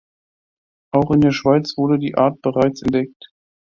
[0.95, 3.31] Auch in der Schweiz wurde die Art bereits entdeckt.